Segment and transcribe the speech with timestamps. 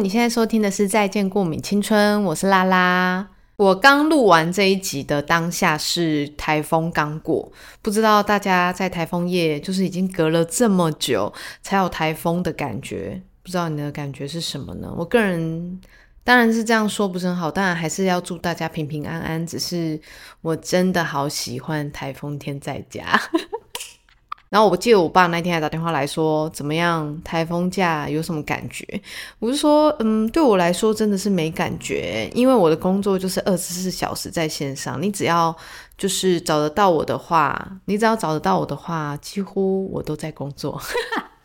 [0.00, 3.28] 你现在收听的是《再见过敏青春》，我是拉拉。
[3.56, 7.50] 我刚录完这一集的当下是台风刚过，
[7.82, 14.94] 不知道大家在台风夜就是已经隔了这么久才有台风的感觉，不知道你的感觉是什么呢？
[14.96, 15.80] 我个人
[16.22, 19.44] 当然是这样说不是很好，当然还是要祝大家平平安安。
[19.44, 20.00] 只是
[20.42, 23.20] 我真的好喜欢台风天在家。
[24.50, 27.20] 然后我记得我爸那天还打电话来说，怎么样？
[27.22, 28.84] 台风假有什么感觉？
[29.38, 35.54] 我就说，嗯，对我来说真的是没感觉，因为我的工作就是二十四小时在线上，你只要
[35.96, 40.80] 就是找得到我的话，你只要找得到我的话，几乎我都在工作。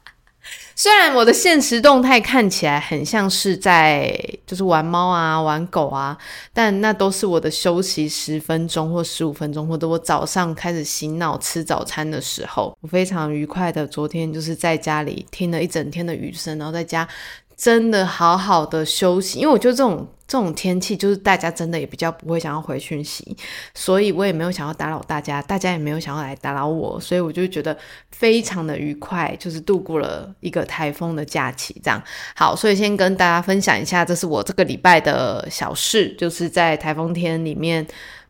[0.75, 4.11] 虽然我的现实动态看起来很像是在
[4.45, 6.17] 就是玩猫啊、玩狗啊，
[6.53, 13.85] 但那都是我的休息十分钟或十五分钟，或者我早上开始洗脑吃早餐的时候，我非常愉快的。
[13.87, 17.07] 昨天就是在家里听了一整天的雨声，然后在家。
[17.55, 23.37] 真的好好的休息，因为我觉得这种这种天气，就是大家真的也比较不会想要回讯息，
[23.75, 27.77] 所以我也没有想要打扰大家，大家也没有想要来打扰我，所以我就觉得
[28.09, 31.79] 非常的愉快，就是度过了一个台风的假期。
[31.83, 32.01] 这样
[32.35, 37.85] 好，所以先跟大家分享一下，这是我这个礼拜的小事，就是在台风天里面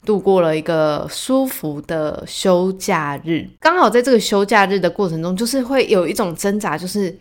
[0.06, 3.48] 度过了一个舒服的休假日。
[3.62, 7.18] 刚好在这个休假日的过程中，就是会有一种挣扎，就是。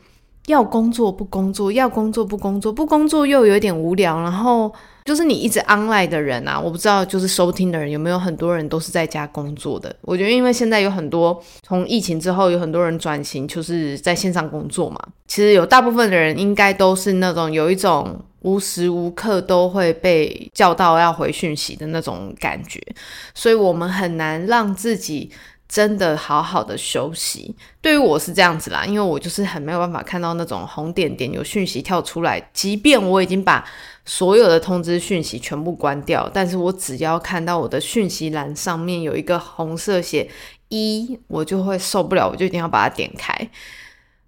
[0.46, 4.20] 要工作不工作，要工作不工作，不工作又有点无聊。
[4.20, 4.72] 然后
[5.04, 9.94] 就是你一直 online 的人啊，我不知道就是收听的人有没有很多人都是在家工作的。
[10.02, 14.98] 我觉得因为现在有很多从疫情之后有很多人转型，就是在线上工作嘛。
[15.28, 22.80] 其实有大部分的人应该都是那种有一种无时无刻都会被叫到要回讯息的那种感觉，
[23.33, 25.30] 所以我们很难让自己。
[25.72, 33.64] 真的好好的休息，对于我是这样子啦，因为我就是很没有办法看到那种红点点有讯息跳出来，即便我已经把
[34.05, 40.28] 所有的通知讯息全部关掉，但是我只要看到我的讯息栏上面有一个红色写
[40.68, 43.34] 一，我就会受不了，我就一定要把它点开。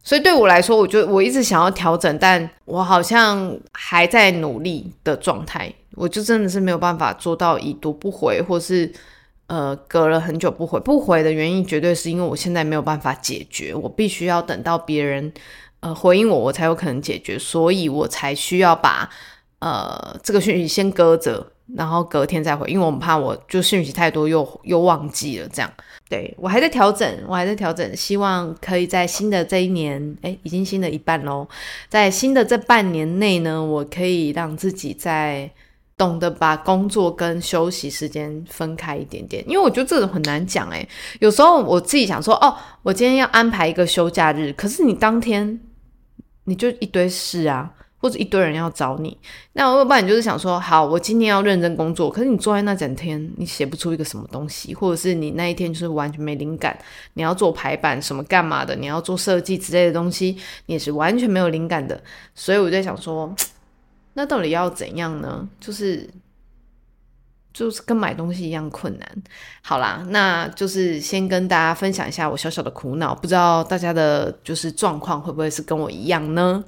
[0.03, 8.91] 所以对我来说，我就我一直想要调整，但我好像还在努力的状态，我就真的是没有办法做到已读不回，或是。
[9.47, 15.31] 呃，隔了很久不回，不回的原因绝对是因为我现在没有办法解决，我必须要等到别人
[15.81, 19.11] 呃回应我，我才有可能解决，所以我才需要把
[19.59, 21.47] 呃这个讯息先搁着，
[21.77, 25.71] 然后隔天再回，因为我们怕我就讯息太多又又忘记了这样。
[26.09, 31.47] 对我还在调整，我还在调整，希望可以在新的这一年，哎，已经新的一半喽，
[31.91, 35.51] 在新的这半年内呢，我可以让自己在。
[35.97, 40.89] 懂得把工作跟休息时间分开一点点，因为我觉得这种很难讲诶，
[41.21, 45.61] 有时候我自己想说，哦，我今天要安排一个休假日，可是你当天
[46.45, 49.17] 你就一堆事啊，或者一堆人要找你。
[49.53, 56.77] 那要不然你就是想说，好，我今天要认真工作，可是你坐在那整天，你写不出一个什么东西，或者是你那一天就是完全没灵感，
[57.13, 62.03] 你要做排版什么干嘛的，你要做设计之类的东西，你也是完全没有灵感的。
[62.35, 63.33] 所以我在想说。
[64.15, 65.49] 那到底要怎样呢？
[65.61, 66.09] 就是
[67.53, 69.23] 就是跟买东西一样困难。
[69.63, 76.65] 好啦，那就是先跟大家分享一下我小小的苦恼，不知道大家的就是状况会不会是跟我一样呢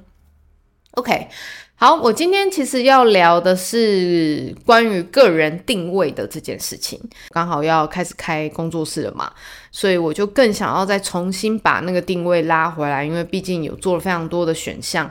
[0.91, 1.27] ？OK，
[1.75, 6.99] 好，我今天其实要聊的是关于个人定位的这件事情。
[7.29, 9.31] 刚好要开始开工作室了嘛，
[9.71, 15.09] 所以我就更想要再重新把那个定位拉回来，因为毕竟有做了非常多的选项。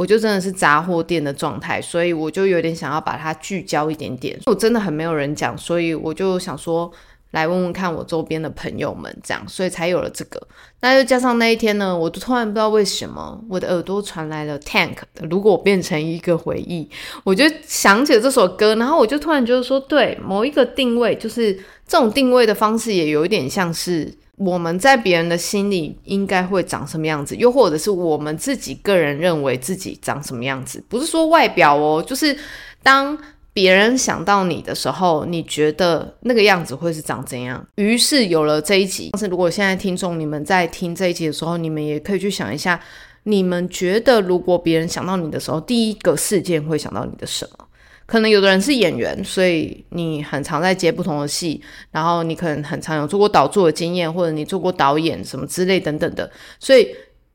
[0.00, 4.34] 我就真的是杂货店的状态，所以我就有点想要把它聚焦一点点。
[4.46, 6.90] 我真的很没有人讲，所以我就想说
[7.32, 10.40] 来问问看我周边的朋友们，这样，所以才有了这个。
[10.80, 16.84] 那又加上那一天呢，我就突然不知道为什么我的耳朵传来了 Tank 的《如果我变成一个回忆》，
[17.22, 21.52] 我就想起了这首歌，然后我就突然觉得说，对，某一个定位，就是
[21.86, 24.14] 这种定位的方式，也有一点像是。
[24.42, 27.36] 我们在别人的心里应该会长什么样子？
[27.36, 30.82] 又或者是我们自己个人认为自己长什么样子？
[30.88, 32.34] 不是说外表哦，就是
[32.82, 33.16] 当
[33.52, 37.62] 别人想到你的时候，你觉得那个样子会是长怎样？
[37.74, 39.10] 于是有了这一集。
[39.12, 42.80] 但是如果现在听众你们在听这一集的时候，你们也可以去想一下，
[43.24, 47.66] 你们觉得如果别人想到你的时候，第一个事件会想到你的什么？
[48.10, 51.62] 可能有的人是演员，所以你很常在接不同的戏，
[51.92, 56.28] 然后你可能很常有做过导作的经验，或者你做过导演什么之类等等的，
[56.58, 56.88] 所以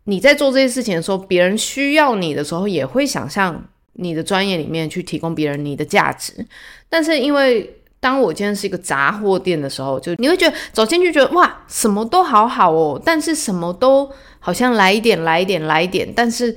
[0.03, 3.63] 你在做这些事情的时候，别人需要你的时候，也会想象
[3.93, 6.45] 你的专业里面去提供别人你的价值。
[6.89, 14.11] 但是因为当我今天是一个杂货店的时候，就你会觉得走进去觉得哇，什么都好好哦，但是什么都
[14.41, 16.53] 好像来一点来一点来一点，但是。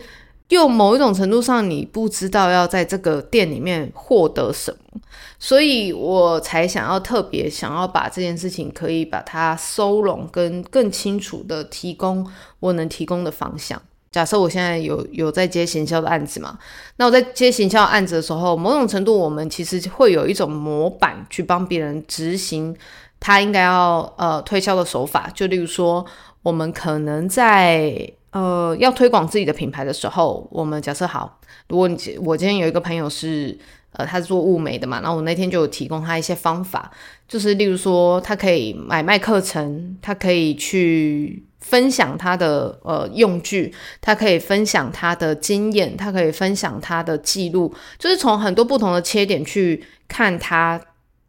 [0.48, 5.00] 又某一种程度上，你不知道要在这个店里面获得什么，
[5.38, 12.26] 所以我才想要特别想要把这件事情可以把它收拢，跟更清楚的提供
[12.60, 13.80] 我能提供的方向。
[14.10, 16.58] 假设我现在有有在接行销的案子嘛，
[16.96, 22.74] 那我在接行销案子的时候，某种程度我们其实会有一种模板去帮别人执行
[23.20, 26.06] 他应该要呃推销的手法，就例如说，
[26.42, 28.10] 我们可能在。
[28.30, 33.58] 呃，要推广自己的品牌的时候，我们假设好，如果你我今天有一个朋友是，
[33.92, 36.90] 呃，他是做物美的嘛，然后我那天就有提供他一些方法，
[37.26, 50.78] 就是例如说，他可以买卖课程，他可以去分享他的呃用具，他可以分享他的经验，他可以分享他的记录，就是从很多不同的切点去看他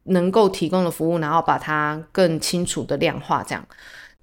[0.04, 3.66] 能够提供的服务，然后把它更清楚的量化，这样。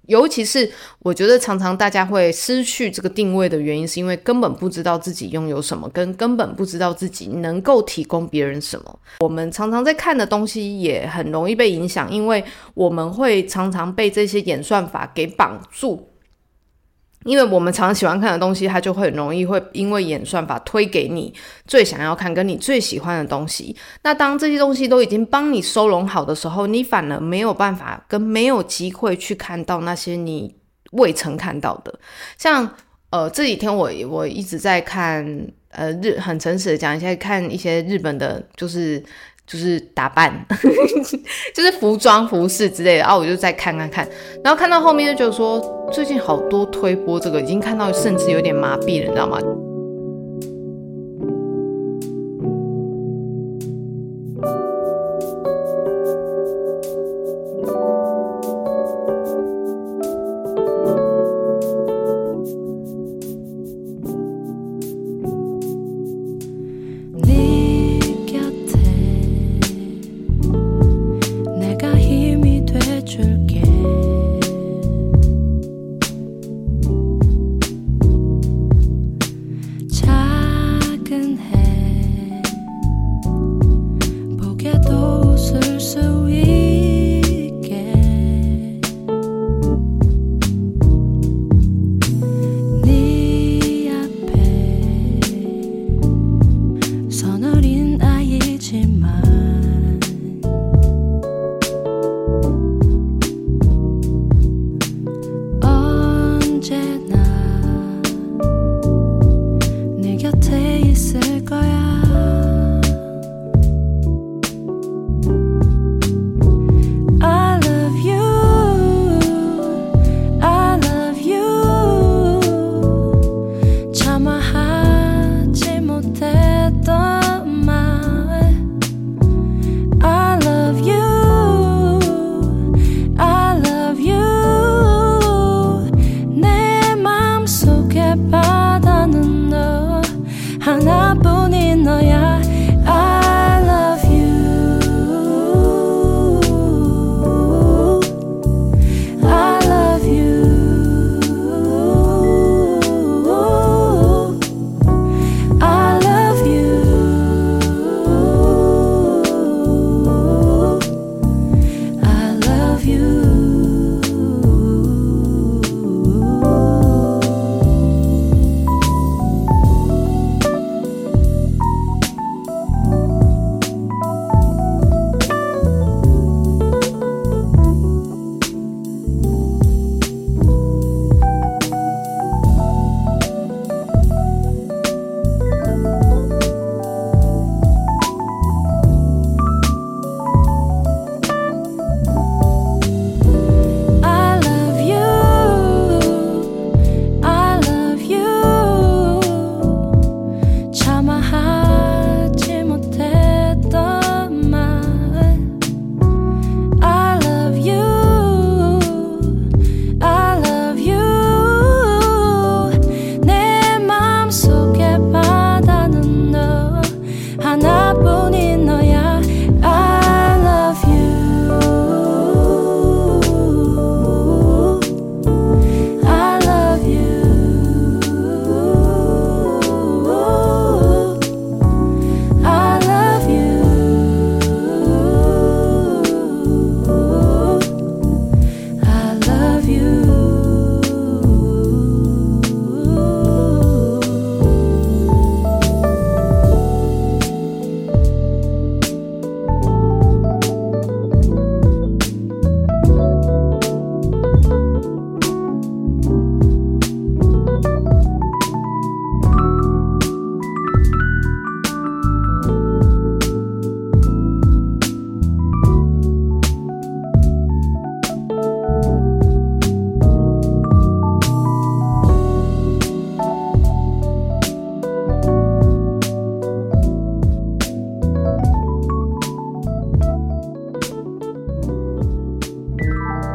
[0.07, 0.69] 尤其是
[0.99, 8.99] 我觉得常常大家会失去这个定位的原因，是因为根本不知道自己拥有什么，跟根本不知道自己能够提供别人什么。
[9.19, 12.43] 我们常常在看的东西也很容易被影响，因为
[12.73, 16.09] 我们会常常被这些演算法给绑住。
[17.27, 21.31] 因为我们常喜欢看的东西，它就会很容易会因为演算法推给你
[21.67, 23.75] 最想要看、跟你最喜欢的东西。
[24.01, 30.55] 那当这些东西都已经帮你收拢好的时候，你反而没有办法跟没有机会去看到那些你
[30.91, 31.99] 未曾看到的。
[32.37, 32.73] 像
[33.09, 39.03] 呃这几天我我一直在看呃日很诚实的讲一下，看一些日本的，就是。
[39.47, 40.45] 就是打扮，
[41.55, 44.07] 就是服装、服饰之类的，然后我就再看看看，
[44.43, 45.59] 然后看到后面就觉得说，
[45.91, 49.39] 最近好多推播这个，已经看到甚至有点麻痹了，你知道吗？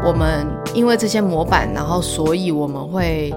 [0.04, 0.44] 我们
[0.74, 3.32] 因为这些模板，然后所以我们会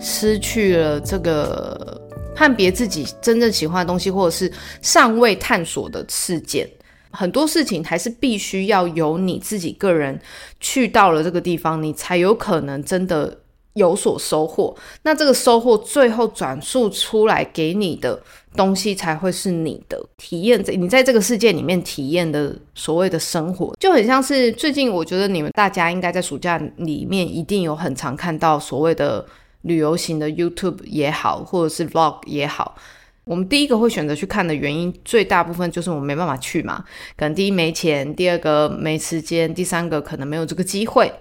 [0.00, 2.00] 失去了这个
[2.34, 6.66] 判别自己真正喜欢的东西，或者是尚未探索的事件。
[7.10, 10.18] 很多事情还是必须要由你自己个人
[10.58, 13.36] 去到了这个地方，你才有可能真的
[13.74, 14.74] 有所收获。
[15.02, 18.18] 那这个收获最后转述出来给你的
[18.54, 20.62] 东西，才会是你的体验。
[20.62, 29.24] 在你在这个世界里面体验的所谓的生活，就很像是最近，我觉得你们大家应该在暑假里面一定有很常看到所谓的
[29.62, 32.76] 旅游型的 YouTube 也好，或者是 Vlog 也好。
[33.24, 36.84] 我们第一个会选择去看的原因，最大部分就是我们没办法去嘛。
[37.16, 41.12] 可能第一没钱，第二个没时间，第三个可能没有这个机会。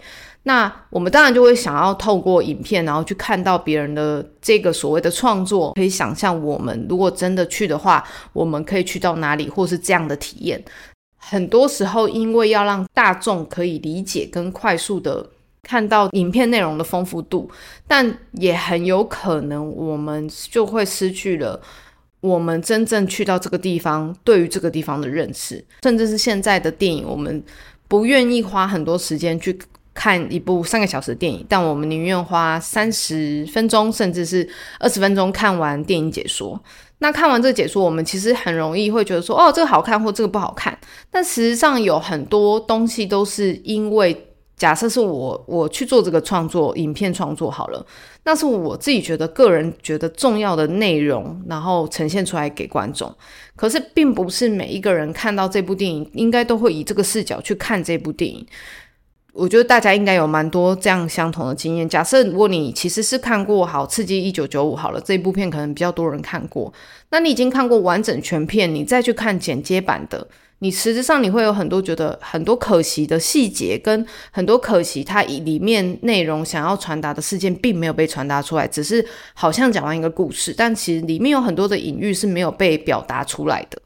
[0.43, 8.03] 那我们当然就会想要透过影片，然后去看到别人的这个所谓的创作，可以想象我们如果真的去的话，
[8.34, 10.63] 我们可以去到哪里，或是这样的体验。
[11.17, 15.29] 很多时候，因为要让大众可以理解跟快速的
[15.62, 17.51] 看到影片内容的丰富度，
[17.86, 21.60] 但也很有可能我们就会失去了。
[22.22, 27.43] 我们真正去到这个地方，对于这个地方的认识，甚至是现在的电影，我们
[27.88, 29.58] 不愿意花很多时间去
[29.93, 34.48] 看一部三个小时的电影，但我们宁愿花三十分钟，甚至是
[34.79, 36.62] 二十分钟看完电影解说。
[37.00, 40.77] 那看完这个解说，我们其实很容易会觉得说，哦，这个好看或这个不好看。
[41.10, 44.25] 但实际上有很多东西都是因为。
[44.60, 47.86] 假设是我我去做这个创作影片创作好了，
[48.25, 53.10] 那是我自己觉得个人觉得重要的内容，然后呈现出来给观众。
[53.55, 58.46] 可是并不是每一个人看到这部电影，应该都会以这个视角去看这部电影。
[59.33, 61.88] 我觉得大家应该有蛮多这样相同的经验。
[61.88, 66.74] 假设如果你其实是看过《好刺激一九九五》好了，这部片可能比较多人看过，
[67.12, 70.27] 那你已经看过完整全片，你再去看剪接版的。
[70.62, 83.81] 你实质上你会有很多觉得很多可惜的细节，跟很多可惜它里面内容想要传达的事件并没有被传达出来，只是好像讲完一个故事，但其实里面有很多的隐喻是没有被表达出来的。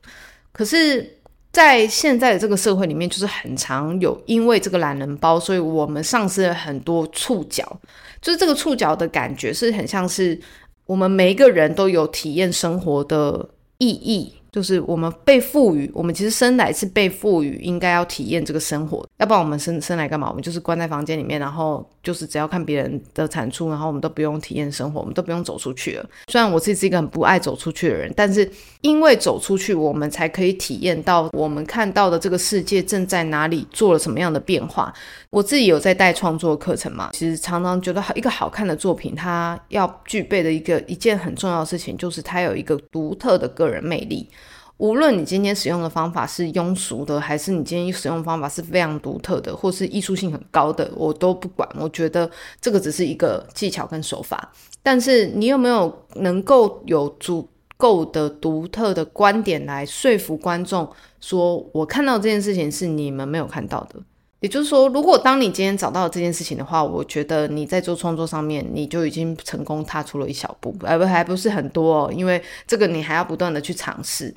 [0.52, 1.18] 可是，
[1.54, 7.80] 在现在的这个社会里面，就是很常有因为这个懒人包，所以我们丧失了很多触角，
[8.20, 10.38] 就是这个触角的感觉是很像是
[10.86, 14.34] 我们每一个人都有体验生活的意义。
[14.52, 20.30] 就是我们被赋予，我们其实生来是被赋予应该要体验这个生活，要不然我们生生来干嘛？
[20.30, 26.06] 我们就是关在房间里面，然后就是只要看别人的产出，然后我们都不用体验生活，我们都不用走出去了。
[26.28, 28.48] 虽然我自己是一个很不爱走出去的人，但是
[28.82, 34.94] 因为走出去，我们才可以体验到我们看到的这个世界正在哪里做了什么样的变化。
[35.30, 44.30] 我自己有在带创作课程嘛，其实常常觉得一个好看的作品，它要具备的一个一件很重要的事情，就是它有一个独特的个人魅力。
[44.78, 51.68] 无论你今天使用的方法是庸俗的，还是你今天使用方法是非常独特的，或是艺术性很高的，我都不管。
[51.80, 54.52] 我觉得这个只是一个技巧跟手法，
[54.82, 60.90] 但是你有没有能够有足够的独特的观点来说服观众，
[61.22, 64.00] 说我看到这件事情是你们没有看到的？
[64.44, 74.36] 也就是说，如果当你今天找到这件事情的话，我觉得你在做创作上面，你就已经成功踏出了一小步，而不还不是很多哦，因为这个你还要不断的去尝试。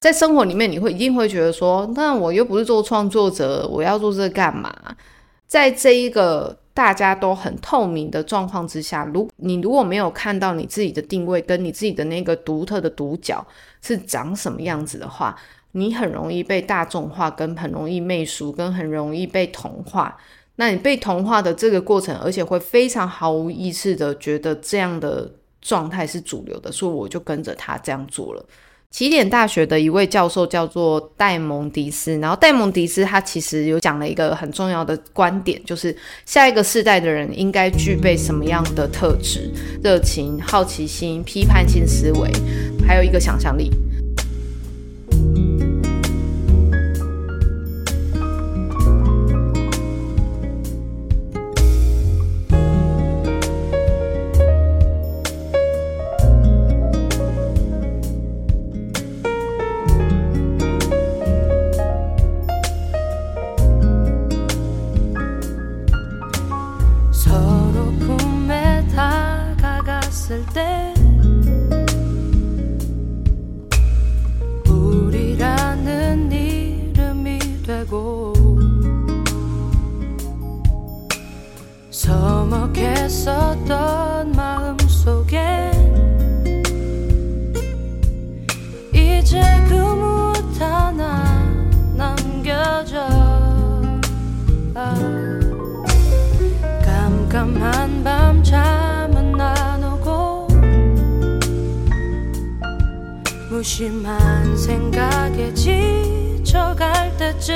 [0.00, 4.74] 在生活里面，你会一定会觉得说，那我又不是做创作者，我要做这干嘛？
[5.46, 13.46] 在这一个大家都很透明的状况之下，如你如果没有看到你自己的定位跟你自己的那个独特的独角
[13.82, 15.36] 是长什么样子的话，
[15.72, 20.16] 你很容易被大众化，跟很容易媚俗，跟很容易被同化。
[20.56, 25.30] 那你被同化的这个过程，而且会非常毫无意识的觉得这样的
[25.62, 28.44] 状态是主流的，所以我就跟着他这样做了。
[28.90, 39.50] 起点大学的一位教授叫做戴蒙迪斯，然后戴蒙迪斯他其实有讲了一个很重要的观点，就是下一个世代的人应该具备什么样的特质：
[39.82, 42.30] 热情、好奇心、批判性思维，
[42.86, 43.70] 还有一个想象力。
[103.62, 107.54] 무심한 생각에 지쳐갈 때쯤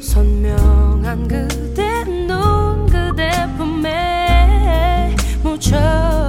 [0.00, 6.21] 선명한 그대 눈 그대 품에 묻혀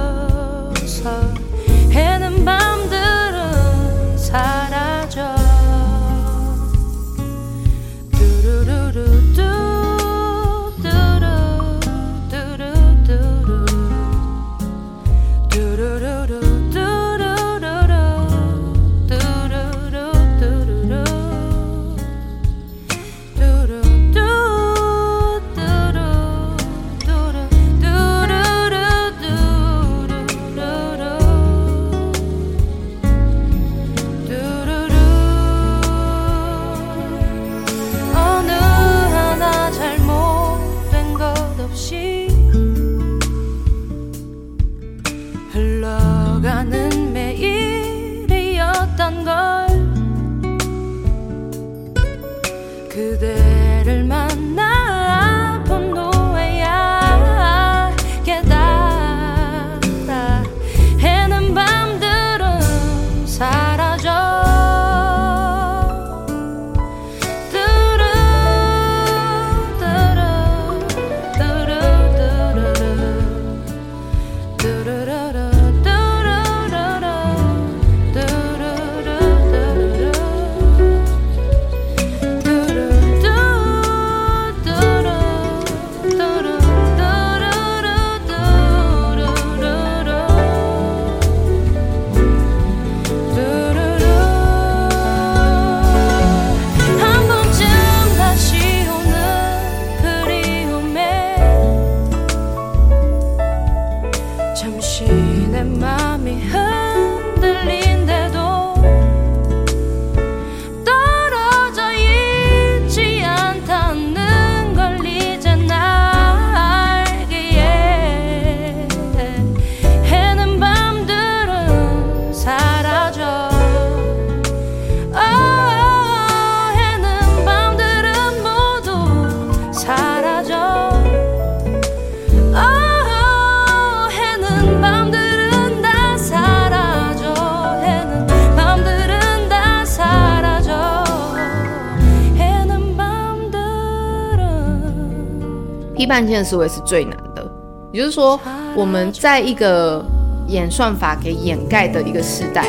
[146.14, 147.44] 看见思维是最难的，
[147.92, 148.38] 也就是说
[148.76, 150.00] 我们在一个
[150.46, 152.68] 演算法给掩盖的一个时代，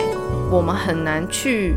[0.51, 1.75] 我们很难去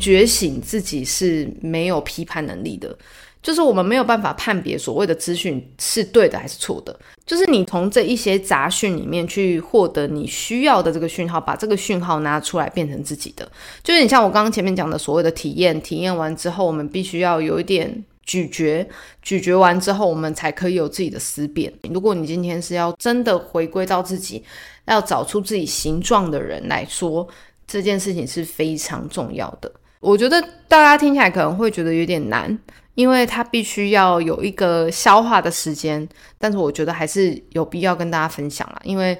[0.00, 2.92] 觉醒自己是没有批判能力的。
[3.40, 13.48] 就是我们没有办法判别所谓的资讯是对的还是错的，就是你从这一些杂讯里面去获得你需要的这个讯号，把这个讯号拿出来变成自己的。
[13.84, 18.04] 就是你像我刚刚前面讲的所谓的体验，体验完之后我们必须要有一点。
[18.24, 18.88] 咀嚼，
[19.22, 21.72] 咀嚼完之后，我们才可以有自己的思辨。
[21.90, 24.42] 如果你今天是要真的回归到自己，
[24.86, 27.26] 要找出自己形状的人来说，
[27.66, 29.72] 这件事情是非常重要的。
[30.00, 32.58] 我觉得大家听起来可能会觉得有点难，
[32.94, 36.06] 因为它必须要有一个消化的时间。
[36.38, 39.18] 但是我觉得还是有必要跟大家分享啦，因为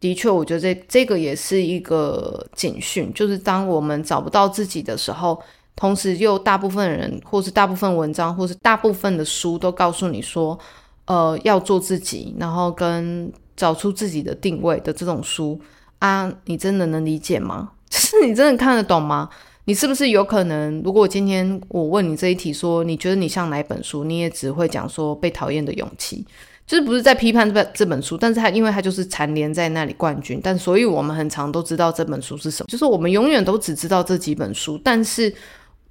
[0.00, 5.42] 的确，我觉得这这个也是一个警讯，就是当我们找不到自己的时候，
[5.78, 10.58] 同时又大部分人，或是大部分文章，或是大部分的书都告诉你说，
[11.04, 15.60] 呃，要做自己，然后跟找出自己的定位的这种书
[16.00, 17.70] 啊，你真的能理解吗？
[17.88, 19.30] 就是你真的看得懂吗？
[19.66, 20.82] 你是不是有可能？
[20.82, 26.24] 如果今天我问你这一题，说你觉得你像哪一本书，你也只会讲说《被讨厌的勇气》，
[26.66, 35.32] 就是不是在批判这本这本书，但是它因为它就是蝉联在那里冠军，但所以我们很常都知道这本书是什么，就是我们永远都只知道这几本书，但是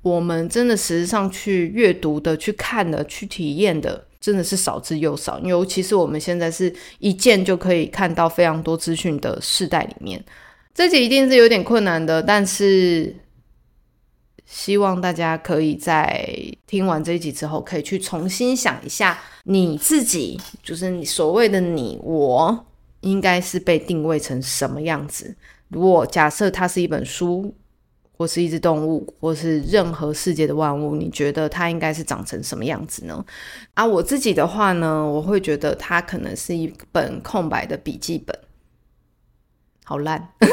[0.08, 5.39] 我们真的实质上去阅读的、去看的、去体验的，真的是少之又少。
[5.39, 10.24] 尤其是我们现在是一键就可以看到非常多资讯的世代里面，
[10.74, 13.15] 这集一定是有点困难的，但是。
[14.50, 16.26] 希望大家可以在
[16.65, 22.65] 听完这一集之后，可以去重新想一下你自己，就是你所谓的你我，
[23.02, 25.36] 应该是被定位成什么样子。
[25.67, 27.54] 如果假设它是一本书，
[28.17, 33.23] 或是一只动物，或是任何世界的万物，你觉得它应该是长成什么样子呢？
[33.75, 38.38] 啊，我自己的话呢，我会觉得它可能是一本空白的笔记本，
[39.86, 40.30] 好烂。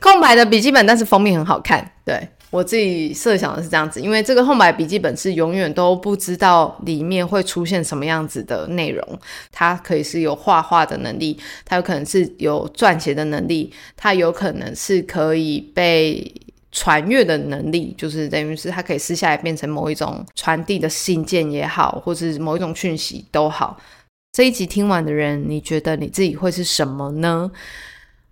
[0.00, 1.92] 空白的笔记本，但是封面很好看。
[2.04, 9.02] 对我自己设想的是这样子，因为这个空白笔记本是永远都不知道里面会出现什么样子的内容。
[9.50, 16.32] 它可以是有画画的能力，它有可能是有撰写的能力，它有可能是可以被
[16.70, 23.76] 传阅的能力，就是等于是它可以撕下来变成某一种传递的信件也好，或是某一种讯息都好。
[24.30, 27.50] 这一集听完的人，你觉得你自己会是什么呢？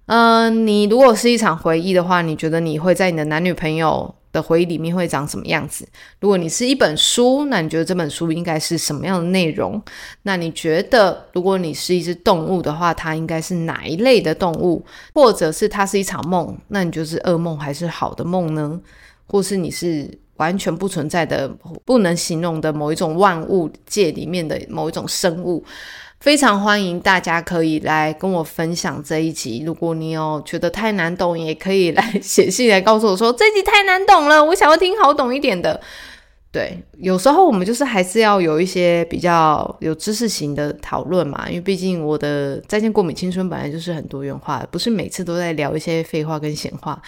[0.07, 5.87] 嗯，你如果是一场回忆的话，你觉得你会在你的男女朋友的回忆里面会长什么样子？
[6.21, 9.81] 如果你是一本书，那你觉得这本书应该是什么样的内容？
[10.23, 14.85] 那你觉得如果你是一只动物的话，它应该是哪一类的动物？
[15.15, 18.81] 或者是它是一场梦，那你就是噩梦还是好的梦呢？
[19.27, 21.49] 或是你是完全不存在的、
[21.85, 25.65] 不能形容的某一种万物界里面的某一种生物？
[26.23, 29.65] 非常欢迎大家可以来跟我分享这一集。
[29.67, 35.81] 如果你有觉得太难懂，也可以来写信来告诉我说这集太难懂了，我想要听好懂一点的。
[36.53, 47.03] 对，有时候我们就是还是要有一些比较有知识型的讨论嘛，因为毕竟我的再见过敏青春本来就是很多元化的，不是每次都在聊一些废话跟闲话。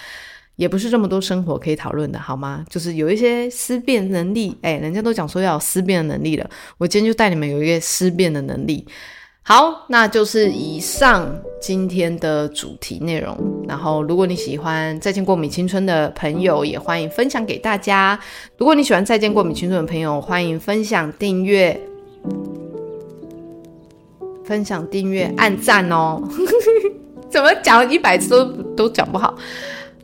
[0.56, 2.64] 也不是这么多生活可以讨论的，好吗？
[2.70, 8.86] 就是有一些思辨能力，哎，人家都讲说要有思辨的能力了，我今天就带你们有一个思辨的能力。
[9.46, 13.36] 好，那就是以上今天的主题内容。
[13.68, 18.18] 然后，如果你喜欢《再见过敏青春》的朋友，也欢迎分享给大家。
[18.56, 21.78] 如果你喜欢《再见过敏青春》的朋友，欢迎分享、订阅、
[24.46, 26.22] 分享、订阅、按赞哦。
[27.28, 29.36] 怎么讲一百次都都讲不好？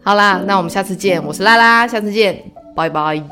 [0.02, 2.42] 好啦，那我们下次见，我是拉拉，下次见，
[2.74, 3.22] 拜拜。